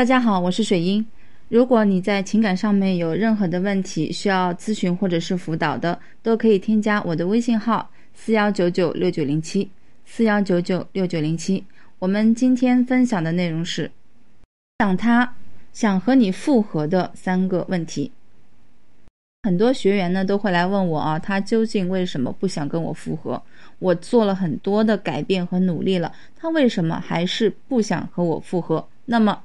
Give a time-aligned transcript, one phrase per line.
[0.00, 1.06] 大家好，我是水英。
[1.50, 9.70] 如果你在情感上面有任何的问题需要咨询或者是辅导的，都可以添加我的微信号四幺九九六九零七
[10.06, 11.62] 四幺九九六九零七。
[11.98, 13.90] 我们今天分享的内容是
[14.78, 15.34] 想他
[15.74, 18.10] 想和你复合的三个问题。
[19.42, 23.42] 很多学员呢都会来问我啊，他究竟为什么不想跟我复合？
[23.78, 28.88] 我做了很多的改变和努力了，他为什么还是不想和我复合？
[29.04, 29.42] 那么，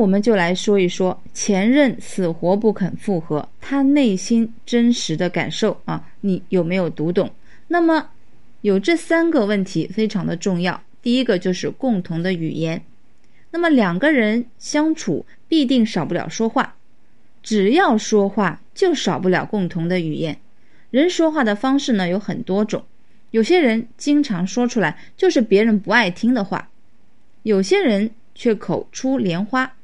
[0.00, 7.30] 我们就来说一说前任死活不肯复合，他内心真实的感受啊，你有没有读懂？
[7.68, 8.08] 那么，
[8.62, 10.82] 有这三个问题非常的重要。
[11.02, 12.82] 第一个就是共同的语言，
[13.50, 16.74] 那么两个人相处必定少不了说话。
[17.42, 20.38] 只要说话，就少不了共同的语言。
[20.90, 22.82] 人说话的方式呢有很多种，
[23.30, 26.70] 有些人经常说出来就是别人不爱听的话，
[27.42, 29.74] 有些人却口出莲花。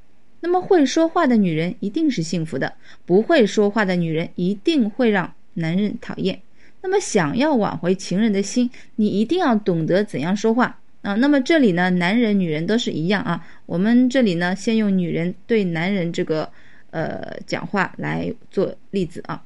[0.41, 2.75] 那么会说话的女人一定是幸福的，
[3.07, 6.41] 不会说话的女人一定会让男人讨厌。
[6.83, 11.15] 那么想要挽回情人的心，你一定要懂得怎样说话啊。
[11.15, 13.47] 那么这里呢，男人女人都是一样啊。
[13.67, 16.51] 我们这里呢，先用女人对男人这个。
[16.91, 19.45] 呃，讲话来做例子啊。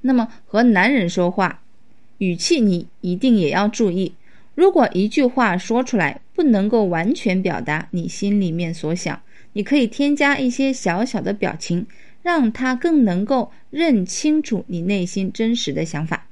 [0.00, 1.62] 那么和男人说话，
[2.18, 4.12] 语气你一定也要注意。
[4.56, 9.22] 如果一句话说出来不能够完全表达你心里面所想，
[9.58, 11.84] 你可以添加一些小小的表情，
[12.22, 16.28] 让他更能够认清楚你内心真实的想法。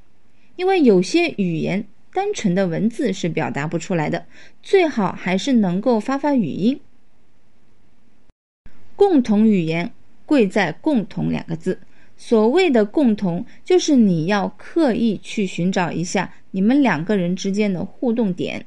[0.55, 4.25] 因为有些语言单纯的文字是表达不出来的，
[4.63, 6.79] 最好还是能够发发语音。
[8.95, 9.91] 共同语言。
[10.25, 11.81] 贵在“共同”两个字。
[12.17, 18.67] 所谓的共同，就是你要刻意去寻找一下你们两个人之间的互动点。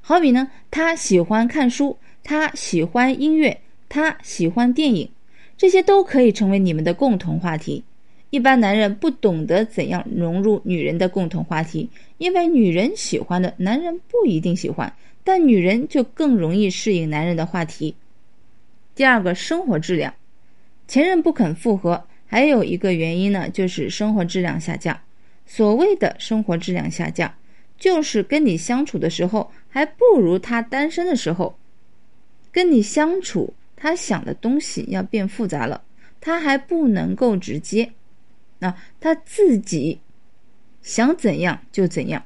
[0.00, 3.58] 好比呢，他喜欢看书，他喜欢音乐，
[3.94, 5.08] 他喜欢电影，
[5.56, 7.84] 这些都可以成为你们的共同话题。
[8.30, 11.88] 一般男人不懂得怎样融入女人的共同话题，
[12.18, 17.94] 因为女人喜欢的男人不一定喜欢，但女人就更容易适应男人的话题。
[18.96, 20.12] 第二个，生活质量。
[20.88, 24.98] 前任不肯复合，还有一个原因呢，就是生活质量下降。
[25.46, 27.32] 所谓的生活质量下降，
[27.78, 31.56] 就是跟你相处的时候还不如他单身的时候。
[32.50, 33.54] 跟你相处，
[33.84, 35.82] 他想的东西要变复杂了，
[36.18, 37.92] 他还不能够直接，
[38.60, 40.00] 啊，他自己
[40.80, 42.24] 想怎样就怎样，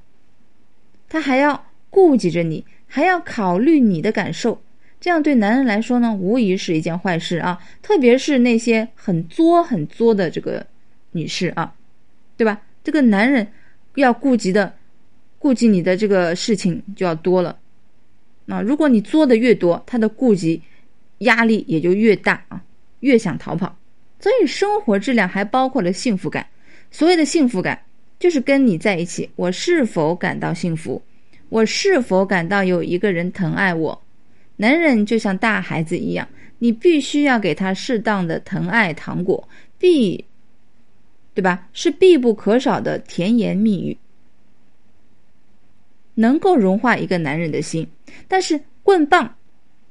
[1.08, 4.62] 他还要顾及着你，还要考虑你的感受。
[5.00, 10.64] 这样对男人来说呢，无疑是一件坏事啊，特别是那些很作、很作的这个
[11.10, 11.74] 女士啊，
[12.36, 12.62] 对吧？
[12.84, 13.48] 这个男人
[13.96, 14.76] 要顾及的、
[15.40, 17.58] 顾及你的这个事情就要多了。
[18.44, 20.62] 那如果你作的越多，他的顾及
[21.18, 22.62] 压力也就越大啊，
[23.00, 23.76] 越想逃跑。
[24.20, 26.46] 所以生活质量还包括了幸福感。
[26.90, 27.80] 所谓的幸福感，
[28.18, 31.00] 就是跟你在一起，我是否感到幸福？
[31.50, 34.02] 我是否感到有一个人疼爱我？
[34.56, 36.28] 男人就像大孩子一样，
[36.58, 40.24] 你必须要给他适当的疼爱糖果，必，
[41.32, 41.68] 对吧？
[41.72, 43.96] 是必不可少的甜言蜜语，
[46.14, 47.86] 能够融化一个男人的心。
[48.26, 49.36] 但是棍棒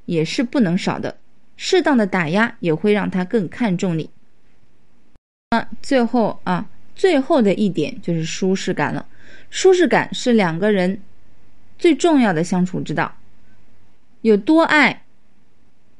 [0.08, 1.14] 也是不能少的，
[1.58, 4.08] 适当的打压也会让他更看重你。
[5.50, 9.04] 那最后啊，最后的一点就是舒适感了。
[9.50, 10.98] 舒适感是两个人
[11.78, 13.14] 最重要的相处之道。
[14.22, 15.02] 有多爱，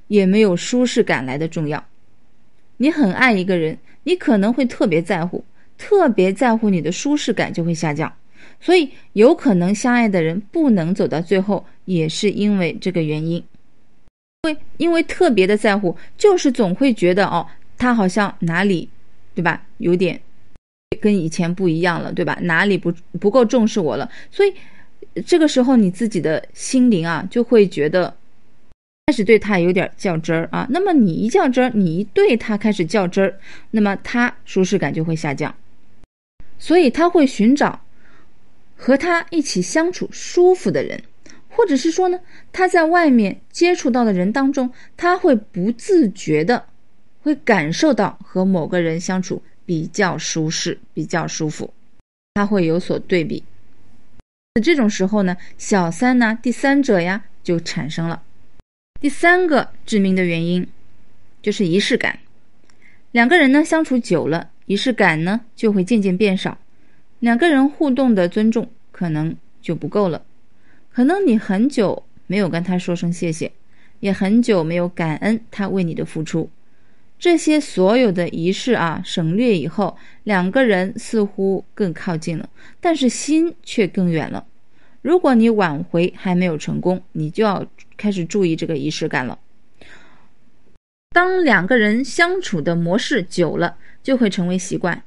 [0.06, 1.84] 也没有舒适感来的重要。
[2.78, 5.44] 你很爱一个人，你可能会特别在乎，
[5.76, 8.10] 特别在乎你的舒适感就会下降。
[8.58, 13.44] 所以，有可能相爱的人不能走到最后，也是因为这个原因。
[14.42, 18.88] 会因为特别的在乎，就是总会觉得哦，他好像哪里，
[19.34, 19.66] 对吧？
[19.78, 20.20] 有点
[21.00, 22.38] 跟以前不一样了，对吧？
[22.42, 24.10] 哪里不不够重视我了？
[24.30, 24.54] 所以。
[25.26, 28.14] 这个时候，你自己的心灵啊，就会觉得
[29.06, 30.66] 开始对他有点较真儿啊。
[30.70, 33.36] 那么你一较真儿，你一对他开始较真儿，
[33.72, 35.52] 那么他舒适感就会下降，
[36.58, 37.80] 所以他会寻找
[38.76, 41.02] 和他一起相处舒服的人，
[41.58, 42.20] 或者是说呢，
[42.52, 46.64] 他在外面接触到的人当中，他会不自觉的
[47.20, 51.74] 会感受到和某个人相处比较舒适、比较舒服，
[52.34, 53.42] 他会有所对比。
[54.54, 58.22] 那这种时候呢，小三呢，第三者呀就产生了。
[59.00, 60.64] 第三个致命的原因
[61.42, 62.20] 就是仪式感。
[63.10, 66.56] 两个人呢相处久了，仪式感呢就会渐渐变少，
[67.18, 70.22] 两个人互动的尊重可能就不够了。
[70.92, 73.50] 可能你很久没有跟他说声谢谢，
[74.00, 76.50] 也很久没有感恩他为你的付出。
[77.18, 82.48] 这些所有的仪式啊，省略以后，两个人似乎更靠近了，
[82.80, 84.46] 但是心却更远了。
[85.02, 89.38] 如果你挽回还没有成功，你就要开始注意这个仪式感了。
[91.10, 95.02] 当两个人相处的模式久了，就会成为习惯。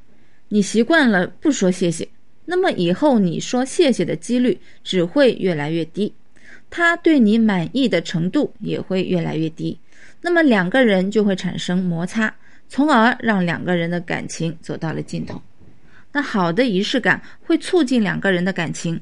[0.49, 2.07] 你习惯了不说谢谢，
[2.45, 6.13] 那么以后你说谢谢的几率只会越来越低，
[6.69, 9.77] 他对你满意的程度也会越来越低。
[10.21, 12.33] 那么两个人就会产生摩擦，
[12.67, 15.41] 从而让两个人的感情走到了尽头。
[16.11, 18.99] 那好的仪式感会促进两个人的感情，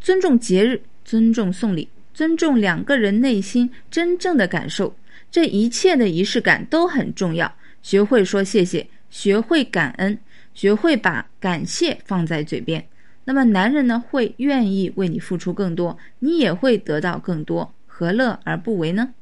[0.00, 4.96] 尊重节日，尊重送礼，尊重两个人内心真正的感受，
[5.30, 7.52] 这一切的仪式感都很重要。
[7.82, 10.16] 学会说谢谢，学会感恩，
[10.56, 12.84] 学会把感谢放在嘴边，
[13.24, 19.12] 那么男人呢会愿意为你付出更多，你也会得到更多，何乐而不为呢？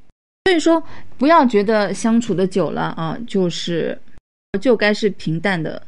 [0.45, 0.81] 所以说，
[1.19, 3.99] 不要觉得相处的久了啊，就是
[4.61, 5.83] 就该是平淡的。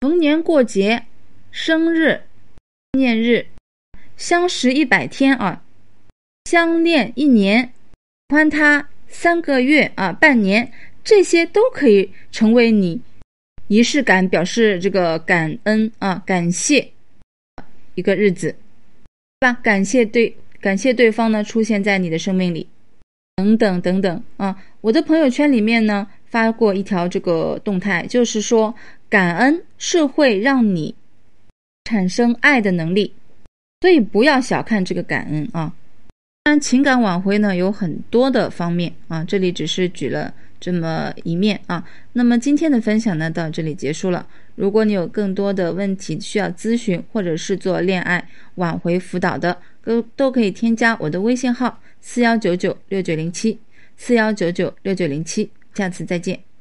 [0.00, 1.02] 逢年过节、
[1.50, 2.22] 生日、
[2.92, 3.46] 纪念日、
[4.16, 5.64] 相识一百天啊，
[6.44, 7.64] 相恋一年、
[8.28, 10.70] 喜欢他三个月啊、半年，
[11.02, 13.00] 这些都可以成为你
[13.72, 16.86] 仪式感表示这个感恩啊、感谢
[17.94, 18.54] 一个日子，
[19.40, 19.58] 对吧？
[19.62, 22.68] 感谢对感谢对方呢出现在你的生命里。
[23.36, 24.62] 等等等等啊！
[24.82, 28.74] 我的朋友圈里面呢发过一条这个动态，就是说
[29.08, 30.94] 感恩是会让你
[31.84, 33.10] 产生爱的能力，
[33.80, 35.72] 所以不要小看这个感恩啊。
[36.44, 41.84] 当然，情感挽回呢有很多的方面啊，这里只是举了这么一面啊。
[42.12, 44.24] 那么今天的分享呢到这里结束了。
[44.54, 51.80] 如果你有更多的问题需要咨询，或者是做恋爱挽回辅导的，都都可以添加我的微信号。
[52.00, 53.58] 四幺九九六九零七，
[53.96, 56.51] 四幺九九六九零七，下次再见。